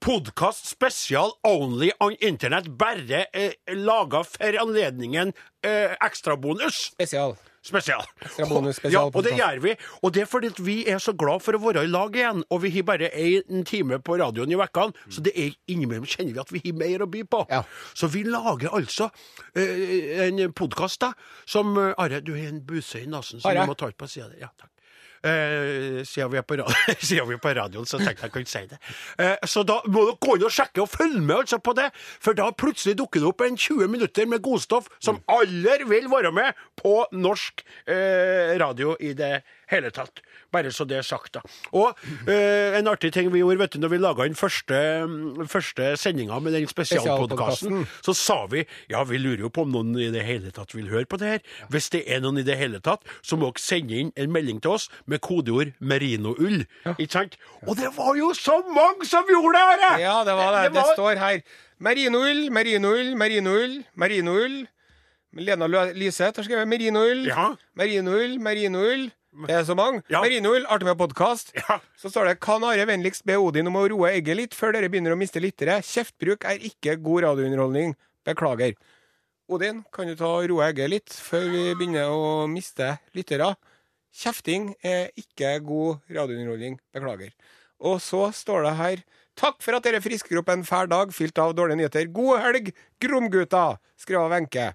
[0.00, 5.32] podkast spesial only on internett, bare uh, laga for anledningen
[5.64, 6.90] uh, ekstrabonus.
[6.92, 7.38] Spesial.
[7.60, 8.04] Spesial.
[8.24, 9.74] Ekstra ja, og det gjør vi.
[10.00, 12.40] Og det er fordi at vi er så glad for å være i lag igjen.
[12.48, 16.32] Og vi har bare en time på radioen i vekkene, så det er innimellom kjenner
[16.32, 17.44] vi at vi har mer å by på.
[17.52, 17.62] Ja.
[17.92, 19.10] Så vi lager altså
[19.52, 21.04] eh, en podkast
[21.48, 23.64] som eh, Are, du har en buse i nesen som Are?
[23.64, 24.32] du må ta ut på sida.
[24.40, 24.72] Ja, takk.
[25.20, 26.70] Eh, siden, vi på ra-
[27.04, 28.78] siden vi er på radioen, så tenkte jeg jeg kunne si det.
[29.20, 31.90] Eh, så da må dere gå inn og sjekke og følge med altså på det,
[32.24, 36.32] for da plutselig dukker det opp en 20 minutter med godstoff som alle vil være
[36.32, 40.22] med på norsk eh, radio i det hele tatt.
[40.50, 41.44] Bare så det er sagt, da.
[41.78, 41.92] Og
[42.26, 45.92] eh, en artig ting vi gjorde vet du, når vi laga den første, mm, første
[46.00, 50.08] sendinga med den spesialpodkasten, så sa vi ja, vi lurer jo på om noen i
[50.10, 51.44] det hele tatt vil høre på det her.
[51.70, 54.58] Hvis det er noen i det hele tatt, så må dere sende inn en melding
[54.64, 56.62] til oss med kodeord merinoull.
[56.96, 57.36] Ikke sant?
[57.66, 59.80] Og det var jo så mange som gjorde det!
[59.84, 59.98] Her!
[60.06, 60.66] Ja, det var det.
[60.72, 61.40] Det var- står her
[61.80, 64.60] merinoull, merinoull, merinoull, merinoull.
[65.32, 67.54] Lena Lyseth har skrevet merinoull, Ja.
[67.78, 69.10] merinoull, merinoull.
[69.46, 70.02] Det er så mange.
[70.10, 70.20] Ja.
[70.24, 71.52] Merinoull, artig med podkast.
[71.54, 71.78] Ja.
[71.96, 74.88] Så står det Kan Are vennligst be Odin om å roe egget litt før dere
[74.90, 75.76] begynner å miste lyttere?
[75.86, 77.94] Kjeftbruk er ikke god radiounderholdning.
[78.26, 78.74] Beklager.
[79.48, 83.52] Odin, kan du ta og roe egget litt før vi begynner å miste lyttere?
[84.16, 86.80] Kjefting er ikke god radiounderholdning.
[86.94, 87.32] Beklager.
[87.80, 89.04] Og så står det her
[89.40, 92.10] Takk for at dere frisker opp en fæl dag fylt av dårlige nyheter.
[92.12, 93.78] God helg, Gromgutta!
[93.96, 94.72] skrev Wenche.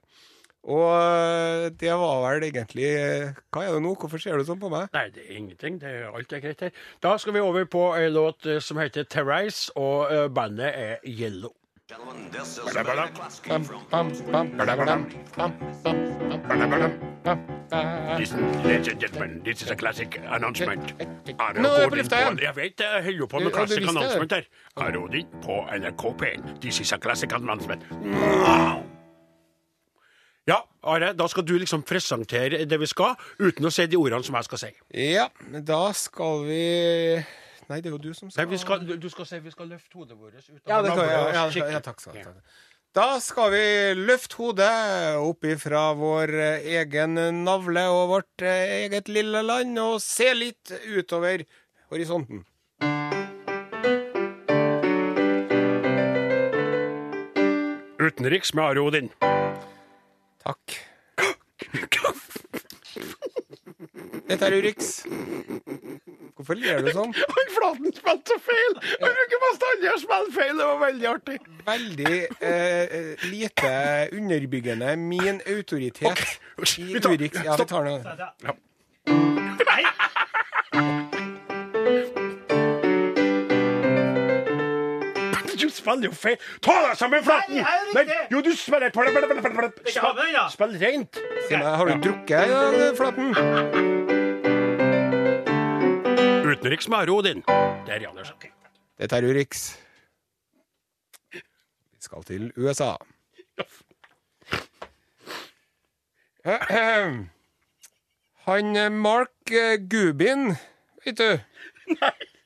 [0.65, 3.91] Og øh, det var vel egentlig øh, Hva er det nå?
[4.01, 4.87] Hvorfor ser du sånn på meg?
[4.95, 5.77] Nei, det er ingenting.
[5.81, 6.73] Det er, alt er greit her.
[7.05, 11.53] Da skal vi over på låt eh, som heter Terrace, og eh, bandet er Yellow.
[11.87, 15.03] Gentlemen, this is a very classic Bam, from bam, bam, badabadam,
[15.37, 15.97] bam, bam,
[16.29, 18.19] bam, badabadam, bam, bam.
[18.19, 20.93] Listen, ladies and gentlemen, this is a classic announcement.
[21.37, 22.41] Are Nå er jeg på lufta igjen.
[22.41, 24.49] Jeg vet jeg holder på med Ja, classic announcement her.
[24.77, 25.05] Are
[25.45, 26.59] på NRK P1.
[26.59, 27.85] This is a classic announcement.
[30.47, 34.25] Ja, Are, da skal du liksom presentere det vi skal, uten å si de ordene
[34.25, 34.73] som jeg skal si.
[35.13, 35.29] Ja,
[35.61, 36.65] da skal vi
[37.65, 39.69] Nei, det er jo du som Nei, skal vi skal, du skal si vi skal
[39.73, 41.11] løfte hodet vårt ut av Ja, det kan jeg.
[41.11, 42.33] Ja, ja, ja, takk skal du ha.
[42.95, 43.63] Da skal vi
[43.99, 44.69] løfte hodet
[45.19, 50.71] opp ifra vår eh, egen navle og vårt eh, eget lille land og se litt
[50.93, 51.43] utover
[51.91, 52.45] horisonten.
[57.99, 59.09] Utenriks med Are Odin.
[60.45, 60.77] Takk.
[64.29, 65.03] Dette er Urix.
[66.35, 67.13] Hvorfor ler du sånn?
[67.35, 68.73] Han Flaten spilte så feil!
[68.99, 70.57] Han bruker bestandig å spille feil.
[70.59, 71.37] Det var veldig artig.
[71.65, 73.71] Veldig eh, eh, lite
[74.11, 76.35] underbyggende min autoritet okay.
[76.83, 77.39] i vi tar- Urix.
[77.39, 77.97] Ja, vi tar det.
[85.55, 86.35] Du spiller jo feil.
[86.59, 87.63] Ta deg sammen, Flaten!
[87.95, 88.91] Nei, er jo, du spiller.
[90.51, 91.23] Spill rent.
[91.47, 94.04] Si meg, har du drukket, ja, Flaten?
[96.65, 97.33] Utenriks med Are.
[97.85, 98.09] Der, ja.
[98.15, 98.49] Der.
[98.97, 99.77] Dette er Urix.
[101.31, 102.95] Vi skal til USA.
[108.47, 110.55] Han eh, Mark eh, Gubin,
[111.05, 111.37] vet du,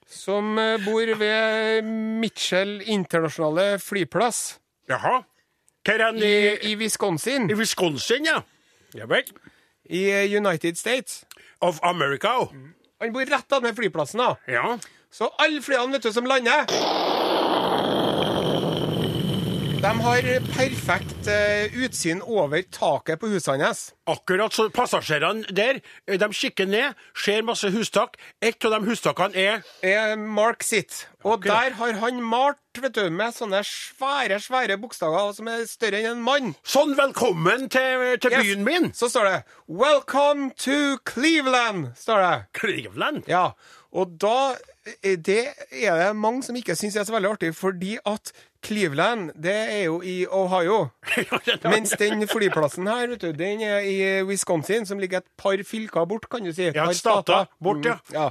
[0.06, 1.82] som eh, bor ved
[2.20, 5.22] Mitchell internasjonale flyplass Jaha.
[5.86, 8.42] Hvor er han i, i, i Wisconsin i Wisconsin, ja?
[8.94, 9.32] Ja vel.
[9.86, 11.24] i United States.
[11.62, 12.50] Of America.
[13.00, 14.36] Han bor rett ved flyplassen, da.
[14.52, 14.78] Ja.
[15.12, 16.68] Så alle flyene vet du, som lander
[19.80, 20.26] De har
[20.58, 23.86] perfekt eh, utsyn over taket på husene hans.
[24.12, 28.18] Akkurat så passasjerene der, eh, de kikker ned, ser masse hustak.
[28.44, 31.06] Et av de hustakene er er Mark sitt.
[31.24, 31.70] Og Akkurat.
[31.70, 36.12] der har han malt vet du, med sånne svære svære bokstaver som er større enn
[36.18, 36.54] en mann.
[36.63, 38.44] Sånn, velkommen til, til Yes.
[38.44, 38.92] byen min!
[38.94, 41.96] Så står det 'Welcome to Cleveland'.
[41.96, 42.46] står det.
[42.54, 43.24] Cleveland.
[43.28, 43.52] Ja,
[43.92, 44.56] og da
[45.04, 48.32] eh, Det er det mange som ikke syns er så veldig artig, fordi at
[48.65, 50.89] Cleveland, det er jo i Ohio.
[51.74, 56.06] Mens den flyplassen her, vet du, den er i Wisconsin, som ligger et par fylker
[56.06, 56.67] bort, kan du si.
[56.76, 57.95] Ja, stater bort, ja.
[58.10, 58.30] Mm, ja.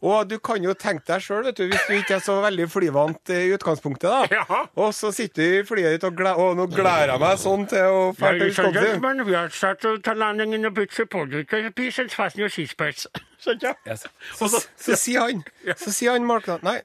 [0.00, 2.68] Og du kan jo tenke deg sjøl, vet du, hvis du ikke er så veldig
[2.72, 4.40] flyvant i utgangspunktet, da.
[4.40, 4.60] Ja.
[4.80, 7.66] Og så sitter du i flyet ditt og gleder Å, nå gleder jeg meg sånn
[7.68, 9.26] til å dra til Wisconsin.
[9.26, 11.48] we are set to landing in a bit supported.
[11.74, 13.06] Please fasten your seatbelts.
[13.40, 13.74] Sånn, ja.
[13.96, 15.44] Så, så, sier han,
[15.76, 16.80] så sier han Mark Nei,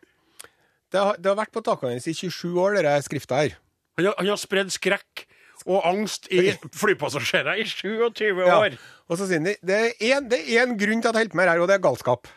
[0.96, 3.58] det har, det har vært på takene hans i 27 år, denne skrifta her.
[4.00, 5.26] Han har, han har spredd skrekk
[5.66, 8.58] og angst i flypassasjerer i 27 Ja.
[8.64, 8.76] år.
[9.10, 11.40] Og så sier han det er en, det en grunn til at jeg holder på
[11.40, 12.28] med det her, og det er galskap.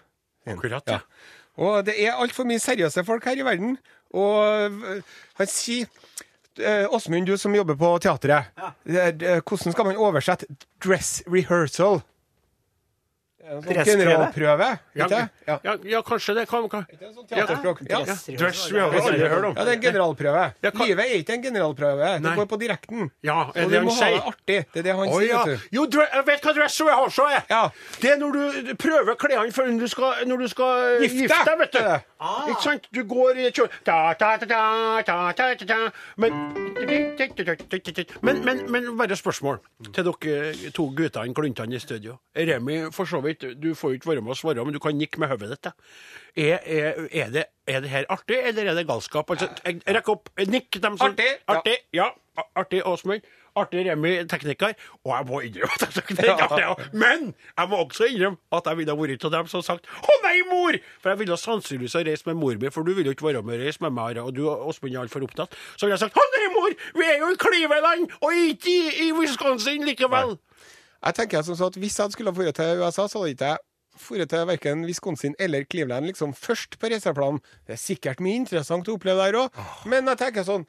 [0.49, 0.99] Akkurat, Ja.
[0.99, 1.01] ja.
[1.59, 3.79] Og det er altfor mye seriøse folk her i verden.
[4.15, 4.71] Og
[5.41, 5.87] han sier
[6.59, 8.45] øh, Åsmund, du som jobber på teatret.
[8.87, 10.47] det er- Hvordan skal man oversette
[10.81, 12.01] 'dress rehearsal'?
[13.49, 15.75] Det er en sånn Generalprøve, Ja, ikke ja, Ja.
[15.85, 16.87] ja, kanskje det kan, kan.
[16.91, 17.81] Det er sånn teaterspråk.
[17.89, 18.01] Ja.
[18.05, 18.17] Ja.
[18.37, 19.55] Dress rehearsal, har jeg hørt om.
[19.57, 20.45] Ja, det er en generalprøve.
[20.63, 22.11] Ja, hva- Livet er ikke en generalprøve.
[22.23, 23.11] Det går på direkten.
[23.23, 24.59] Ja, er og det du må ha det artig.
[24.73, 25.45] Det er det han oh, sier, ja.
[25.45, 25.77] vet du.
[25.79, 27.43] Jo, jeg vet hva dress rehearsal er.
[27.49, 27.63] Ja.
[28.01, 31.45] Det er når du prøver klærne før du skal, når du skal eh, Gifte gifte
[31.49, 31.81] deg, vet du.
[32.21, 32.49] Ah.
[32.51, 32.89] Ikke sant?
[32.95, 33.71] Du går i kjole.
[38.23, 39.61] Men, men, men, men bare spørsmål
[39.95, 42.19] til dere to guttene, kluntene i studio.
[42.37, 44.97] Remi, for så vidt, du får jo ikke være med og svare, men du kan
[44.99, 45.73] nikke med hodet ditt.
[46.37, 49.31] Er, er, er, det, er det her artig, eller er det galskap?
[49.31, 50.31] Altså, jeg opp.
[50.47, 51.27] Nikk dem som Artig.
[51.49, 52.11] Artig, ja.
[52.37, 53.21] ja Artig, Åsmund.
[53.57, 54.75] Artig Remi, tekniker.
[55.05, 56.63] Og jeg må innrømme at jeg er artig.
[56.63, 56.75] ja.
[56.93, 60.37] Men jeg må også innrømme at jeg ville vært av dem som sagt 'Å nei,
[60.51, 63.27] mor!' For jeg ville sannsynligvis ha reist med mor mi, for du ville jo ikke
[63.33, 65.55] være med og reise med meg, og du Åsmund er altfor opptatt.
[65.77, 66.71] Så ville jeg sagt 'Å nei, mor!
[66.95, 70.39] Vi er jo i Cleveland, og ikke i, i Wisconsin likevel'.
[70.99, 73.55] Jeg tenker som så at Hvis jeg skulle ha dratt til USA, så hadde ikke
[73.55, 73.59] jeg
[74.19, 77.41] dratt til verken Wisconsin eller Cleveland liksom først på reiseplanen.
[77.67, 79.59] Det er sikkert mye interessant å oppleve der òg,
[79.91, 80.67] men jeg tenker sånn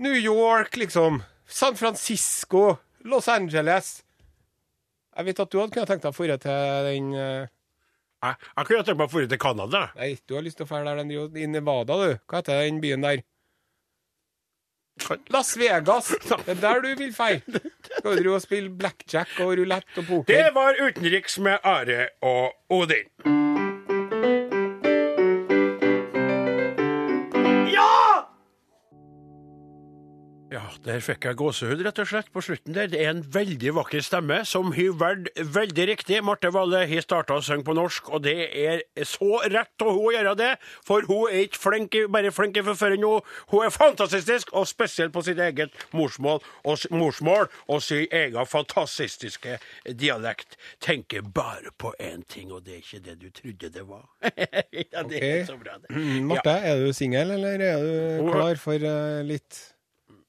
[0.00, 1.20] New York, liksom.
[1.50, 2.78] San Francisco.
[3.04, 4.02] Los Angeles.
[5.16, 7.48] Jeg vet at du hadde kunnet tenkt deg å dra til den uh...
[8.20, 9.82] Jeg, jeg kunne tenkt meg å dra til Canada.
[9.98, 12.14] Nei, du har lyst til å dra der i Nevada, du.
[12.28, 13.24] Hva heter den byen der?
[15.34, 16.12] Las Vegas.
[16.28, 17.60] Det er der du vil feire.
[17.98, 20.30] Skal du og spille blackjack og rulett og poker?
[20.30, 23.59] Det var utenriks med Are og Odin.
[30.50, 32.88] Ja, der fikk jeg gåsehud, rett og slett, på slutten der.
[32.90, 36.16] Det er en veldig vakker stemme som har valgt veldig riktig.
[36.26, 40.08] Marte Valle har starta å synge på norsk, og det er så rett av hun
[40.08, 40.48] å gjøre det.
[40.82, 43.22] For hun er ikke flink, bare flink i forføring, hun,
[43.54, 49.60] hun er fantastisk, og spesielt på sitt eget morsmål og, morsmål og sin egen fantastiske
[50.02, 50.58] dialekt.
[50.82, 54.08] Tenker bare på én ting, og det er ikke det du trodde det var.
[54.26, 55.46] ja, det er Ok.
[55.54, 55.94] så bra, det.
[55.94, 59.68] Marte, Marte, er du singel, eller er du klar for uh, litt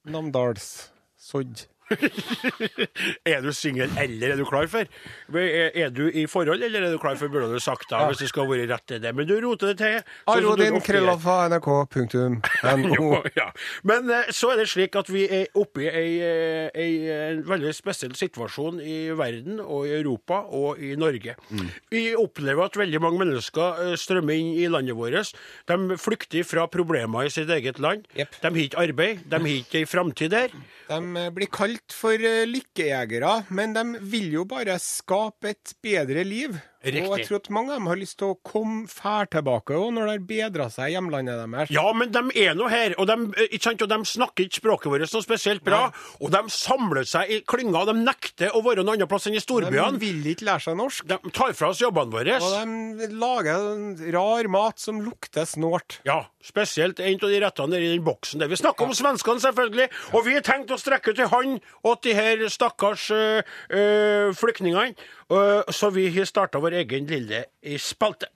[0.06, 1.68] Namdalssodd?
[3.32, 4.88] Er du singel, eller er du klar for?
[5.36, 8.30] Er, du i forhold, eller er du klar for, burde du sagt da, hvis det
[8.32, 9.14] skal være rett til det.
[9.16, 10.14] Men du roter det til.
[10.32, 13.10] Arodin krøllalfa nrk.no.
[13.38, 13.50] Ja.
[13.88, 17.42] Men eh, så er det slik at vi er oppe i ei, eh, ei, eh,
[17.48, 21.36] veldig spesiell situasjon i verden og i Europa og i Norge.
[21.50, 21.70] Mm.
[21.94, 25.34] Vi opplever at veldig mange mennesker strømmer inn i landet vårt.
[25.70, 28.06] De flykter fra problemer i sitt eget land.
[28.18, 28.38] Yep.
[28.42, 30.54] De har ikke arbeid, de har ikke ei framtid der.
[30.90, 36.60] De blir kalt for eh, lykkejegere, men de vil jo bare skape et bedre liv.
[36.82, 37.04] Riktig.
[37.06, 39.92] Og jeg tror at mange av dem har lyst til å komme fær tilbake òg,
[39.94, 41.74] når det har bedra seg i hjemlandet deres.
[41.74, 44.90] Ja, men de er nå her, og de, eh, sant, og de snakker ikke språket
[44.90, 45.92] vårt noe spesielt bra.
[46.20, 49.42] Og de samler seg i klynger, de nekter å være noen annen plass enn i
[49.42, 51.06] De vil ikke lære seg norsk.
[51.06, 52.40] De tar fra oss jobbene våre.
[52.42, 56.00] Og de lager rar mat som lukter snålt.
[56.04, 58.50] Ja, spesielt en av de rettene der i den boksen der.
[58.50, 59.90] Vi snakker om svenskene, selvfølgelig.
[60.16, 64.34] Og vi har tenkt å strekke ut en hånd til de her stakkars øh, øh,
[64.34, 64.96] flyktningene.
[65.32, 68.28] Øh, så vi har starta vår egen lille i spalte.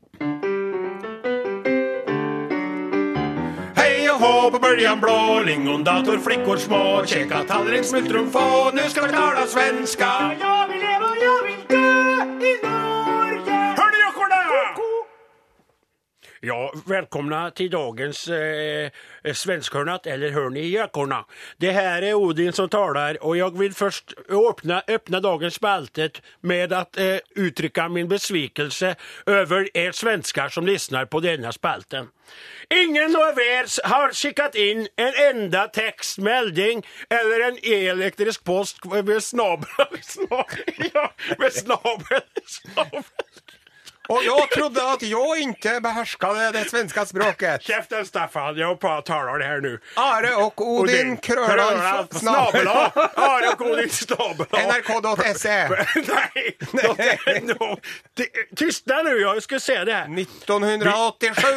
[3.76, 9.02] Hei og hå på böljan blå, lingondator, flickor små, käka tallrik, smultron få, nu ska
[9.02, 10.12] vi tala svenska.
[10.40, 11.55] Ja, vi lever, ja, jag
[16.48, 18.92] Ja, välkomna till dagens eh,
[19.34, 21.26] svenskhörnat eller hör i gökorna.
[21.58, 26.74] Det här är Odin som talar och jag vill först öppna, öppna dagens spaltet med
[26.74, 32.08] att eh, uttrycka min besvikelse över er svenskar som lyssnar på denna spalten.
[32.70, 39.68] Ingen av er har skickat in en enda textmelding eller en elektrisk post med snabel...
[40.02, 42.22] snabel ja, med snabel...
[42.46, 43.04] snabel.
[44.08, 47.62] Och jag trodde att jag inte behärskade det svenska språket.
[47.62, 49.80] Käften Staffan, jag talar det här nu.
[49.96, 57.78] Are och Odin Krölan snabel Are och Odin snabel NRK.se Nej, no, no.
[59.04, 60.20] Nu, jag ska säga det här.
[60.20, 61.52] 1987.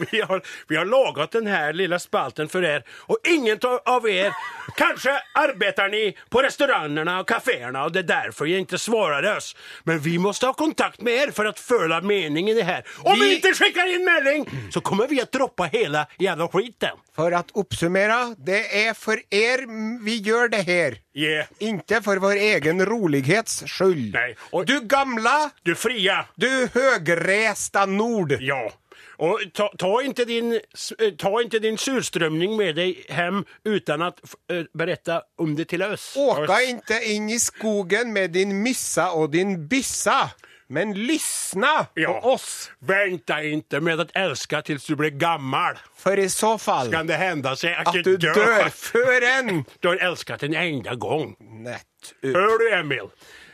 [0.10, 4.32] Vi har, vi har lagat den här lilla spalten för er och ingen av er,
[4.76, 9.56] kanske arbetar ni på restaurangerna och kaféerna och det är därför jag inte svarar oss.
[9.82, 11.58] Men vi måste ha kontakt med er för att
[11.94, 12.82] föla meningen i det her.
[13.04, 16.98] Om vi ikke sender inn melding så kommer vi å droppe hele jævla skiten.
[17.14, 19.66] For å oppsummere, det er for er
[20.04, 20.98] vi gjør det her.
[21.14, 21.46] Yeah.
[21.60, 24.12] Inte for vår egen rolighets skyld.
[24.14, 24.36] Nej.
[24.52, 26.26] Och- Du gamla, Du fria.
[26.36, 28.32] du högresta nord.
[28.40, 28.70] Ja.
[29.18, 34.08] Og ta, ta, inte din, eh, ta inte din surströmning med deg hjem uten å
[34.52, 36.16] uh, berette om det til oss.
[36.16, 40.32] Åka ikke inn i skogen med din myssa og din byssa.
[40.74, 42.20] Men lyssna Ja.
[42.20, 42.70] på oss.
[42.78, 45.78] Vänta inte med att älska tills du blir gammal.
[45.96, 49.64] För i så fall Kan det hända sig att, att du dör förrän...
[49.80, 51.36] Du har älskat en enda gång.
[51.38, 51.82] Nätt
[52.20, 52.36] ut.
[52.36, 53.08] Hör du Emil?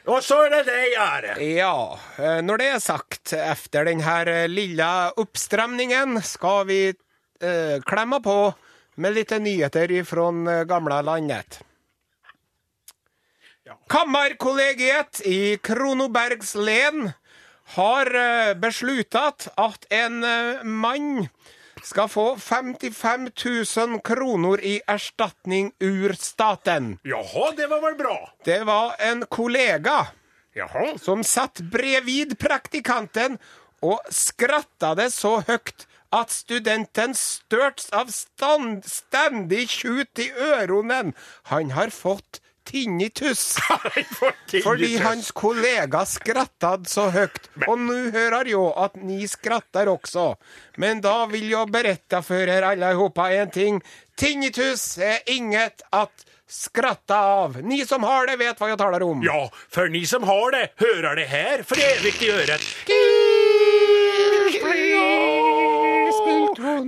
[0.07, 1.35] Og så er det deg, Are.
[1.45, 1.99] Ja,
[2.43, 8.55] Når det er sagt, efter denne lille eh, skal vi eh, klemme på
[8.97, 11.61] med litt nyheter fra gamle landet.
[13.91, 13.97] Ja.
[13.97, 17.13] Kammarkollegiet i Kronobergs len
[17.75, 20.25] har besluttet at en
[20.81, 21.29] mann
[21.83, 23.31] skal få 55
[23.77, 26.99] 000 kroner i erstatning ur staten.
[27.03, 28.17] Jaha, det var vel bra.
[28.45, 30.07] Det var en kollega
[30.55, 30.99] Jaha.
[30.99, 33.39] som satt bredvid praktikanten
[33.83, 41.15] og skratta det så høyt at studenten størts av stand, stendig tjut i øronen.
[41.51, 43.57] Han har fått tinnitus.
[44.65, 47.51] Fordi hans kollega skrattade så høyt.
[47.67, 50.35] Og nå hører jo at ni skratter også.
[50.81, 53.81] Men da vil jeg berette for dere alle sammen en ting.
[54.21, 57.61] Tinnitus er inget at skratta av.
[57.63, 59.23] Ni som har det vet hva jeg taler om.
[59.25, 64.00] Ja, for ni som har det, hører det her for evig i örat.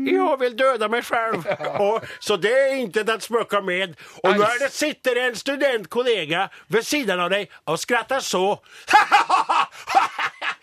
[0.07, 1.47] Jag vill döda mig själv.
[1.81, 3.97] Och, så det är inte att spöka med.
[4.23, 8.47] Och nå er det sitter en studentkollega vid sidan av dig och skrattar så.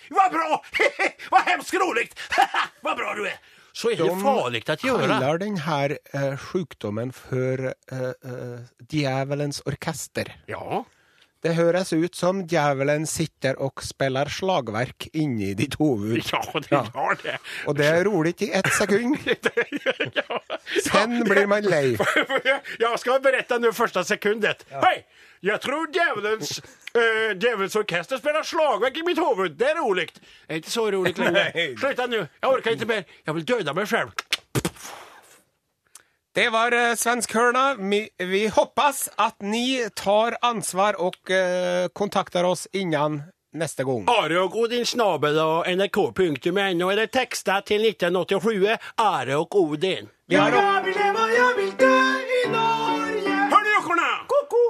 [0.10, 0.64] Vad bra!
[1.32, 2.20] Vad hemskt roligt!
[2.82, 3.40] Vad bra du är!
[3.72, 4.50] Så er det De å
[4.84, 5.08] gjøre.
[5.08, 7.74] De kallar denne här eh, sjukdomen uh, djevelens
[8.26, 10.34] eh, djävulens orkester.
[10.46, 10.86] Ja.
[11.40, 16.20] Det høres ut som djevelen sitter og spiller slagverk inni ditt hoved.
[16.34, 17.38] Ja, det gjør det.
[17.68, 19.18] Og det är ikke i ett sekund.
[20.20, 20.40] ja.
[20.84, 21.98] Sen blir man lei.
[22.84, 24.66] Jeg skal berette nå første sekundet.
[24.72, 24.84] Ja.
[24.84, 25.04] Hei!
[25.42, 26.60] Jeg tror djevelens,
[26.92, 29.54] äh, djevelens orkester spiller slagverk i mitt hode.
[29.56, 30.10] Det er rolig.
[30.12, 31.78] Det er ikke så rolig lenger.
[31.80, 32.26] Slutt nå.
[32.26, 33.04] Jeg orker ikke inte mer.
[33.26, 34.12] Jag vill döda meg själv.
[36.34, 37.76] Det var svensk Svenskhörna.
[37.80, 44.06] Vi, vi hoppas att ni tar ansvar och uh, kontaktar oss innan neste gang.
[44.08, 50.10] Are og Odin snabel og nrk.no eller teksta til 1987 Are og Odin.
[50.28, 51.98] Vi har Jeg vil leve, jeg vil dø
[52.38, 53.40] i Norge.
[53.50, 54.12] Hörni jockorna!
[54.30, 54.62] Koko!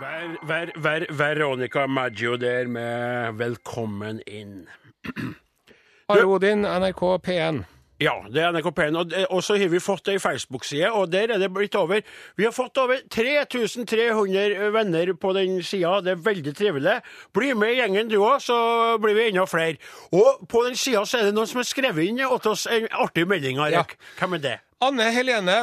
[0.00, 4.66] Ver, ver, ver, Veronica Maggio der med 'Velkommen inn'.
[6.08, 7.79] Are Odin, NRK P1.
[8.00, 8.96] Ja, det er NRK P1.
[8.96, 12.00] Og, og så har vi fått ei Facebook-side, og der er det blitt over
[12.38, 15.98] Vi har fått over 3300 venner på den sida.
[16.04, 16.94] Det er veldig trivelig.
[17.36, 18.56] Bli med i gjengen du òg, så
[19.02, 19.76] blir vi enda flere.
[20.16, 22.88] Og på den sida så er det noen som har skrevet inn til oss en
[23.04, 23.60] artig melding.
[23.60, 23.82] Ja.
[23.84, 23.96] Erik.
[24.18, 24.56] Hvem er det?
[24.80, 25.58] Anne Helene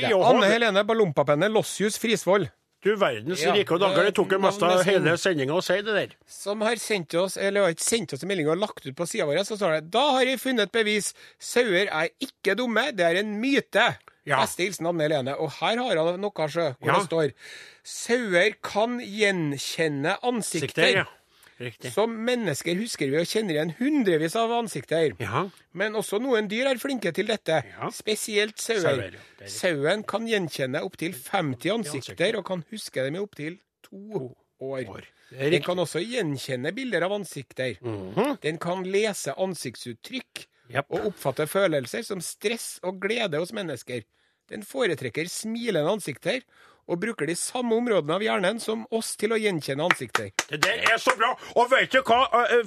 [0.00, 0.14] ikke.
[0.16, 2.48] og- Anne Helene Ballompapenne Lossius Frisvold.
[2.86, 4.06] Du verdens Ja, rike og dager.
[4.06, 6.14] Det tok jo mest av hele sendinga å si det der.
[6.30, 9.06] som har sendt oss eller har ikke sendt oss en melding og lagt ut på
[9.10, 11.12] sida vår, så står det Da har jeg funnet bevis.
[11.42, 13.88] Sauer er ikke dumme, det er en myte.
[14.26, 14.40] Ja.
[14.42, 15.34] Beste hilsen Anne Helene.
[15.38, 16.98] Og her har hun noe, sjø, hvor Ja.
[16.98, 17.32] det står
[17.86, 20.68] Sauer kan gjenkjenne ansikter.
[20.68, 21.04] Sikter, ja.
[21.56, 21.92] Riktig.
[21.94, 25.14] Som mennesker husker vi og kjenner igjen hundrevis av ansikter.
[25.22, 25.46] Ja.
[25.72, 27.62] Men også noen dyr er flinke til dette.
[27.70, 27.88] Ja.
[27.96, 29.16] Spesielt sauer.
[29.16, 29.48] Er.
[29.48, 34.28] Sauen kan gjenkjenne opptil 50 ansikter, og kan huske dem i opptil to
[34.60, 35.08] år.
[35.32, 37.80] Er Den kan også gjenkjenne bilder av ansikter.
[38.44, 40.86] Den kan lese ansiktsuttrykk yep.
[40.90, 44.04] og oppfatte følelser som stress og glede hos mennesker.
[44.52, 46.44] Den foretrekker smilende ansikter
[46.86, 50.30] og bruker de samme områdene av hjernen som oss til å gjenkjenne ansikter.
[50.50, 51.32] Det der er så bra!
[51.58, 52.20] Og vet du hva?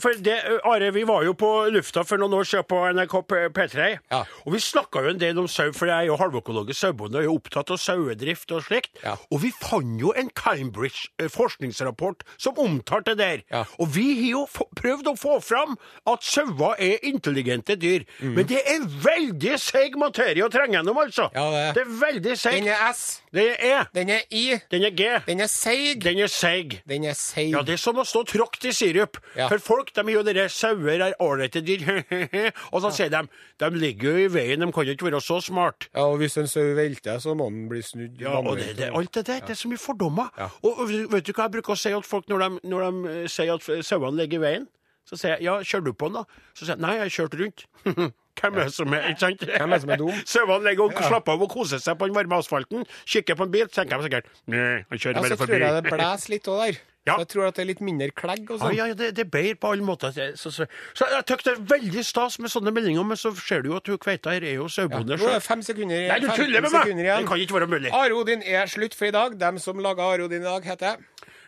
[0.04, 3.42] For det, Are, vi var jo på lufta for noen år siden på NRK P-
[3.56, 3.88] P3.
[4.12, 4.24] Ja.
[4.46, 7.28] Og vi snakka jo en del om sau, for jeg er jo halvøkologisk sauebonde og
[7.28, 9.00] er opptatt av sauedrift og slikt.
[9.06, 9.16] Ja.
[9.32, 13.44] Og vi fant jo en Cambridge-forskningsrapport som omtalte det der.
[13.52, 13.64] Ja.
[13.80, 14.44] Og vi har jo
[14.80, 15.76] prøvd å få fram
[16.10, 18.06] at sauer er intelligente dyr.
[18.20, 18.36] Mm.
[18.38, 21.30] Men det er veldig seig materie å trenge gjennom, altså.
[21.36, 22.60] Ja, det det er veldig seigt.
[22.60, 23.04] Den er S.
[23.34, 23.84] Den er E.
[23.96, 24.46] Den er I.
[24.72, 25.10] Den er G.
[25.28, 26.04] Den er seig.
[26.04, 26.80] Den er seig.
[26.90, 27.52] Den er seig.
[27.54, 29.20] Ja, det er som å stå tråkt i sirup.
[29.38, 29.50] Ja.
[29.52, 31.86] For folk de gjør jo dere sauer er ålreite dyr.
[32.74, 33.24] og så sier de
[33.60, 35.90] de ligger jo i veien, de kan jo ikke være så smart.
[35.94, 38.20] Ja, og hvis en sau velter, så må den bli snudd.
[38.22, 40.32] Ja, og det, det, alt det der, det er så mye fordommer.
[40.62, 43.14] Og, og vet du hva jeg bruker å si til folk når de, når de
[43.16, 44.69] eh, sier at sauene ligger i veien?
[45.10, 46.42] Så sier jeg ja, kjører du på den da?
[46.54, 47.66] Så sier jeg nei, jeg har kjørt rundt.
[48.40, 49.42] Hvem er det som er, ikke sant?
[49.50, 50.20] Hvem er som er dum?
[50.34, 53.52] Sauene ligger og slapper av og koser seg på den varme asfalten, kikker på en
[53.58, 56.64] bil, tenker de sikkert nei, han kjører Ja, så tror jeg det blåser litt òg
[56.68, 56.80] der.
[57.08, 57.14] Ja.
[57.16, 58.74] Så jeg tror at det er litt mindre klegg og Ja, sånn.
[58.76, 60.12] ja, det, det er bedre på alle måter.
[60.38, 63.64] Så, så, så jeg syns det er veldig stas med sånne meldinger, men så ser
[63.64, 66.20] du jo at hun kveita her er jo sauebonde Nå er det fem sekunder Nei,
[66.22, 66.92] du tuller med meg!
[67.00, 67.94] Det kan ikke være mulig.
[67.96, 69.40] Are Odin er slutt for i dag.
[69.42, 71.00] Dem som laga Are Odin i dag, heter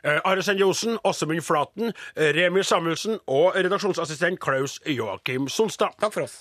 [0.04, 5.94] Are Sende Osen, Åsemund Flaten, eh, Remi Samuelsen og redaksjonsassistent Klaus Joakim Sonstad.
[6.02, 6.40] Takk for oss.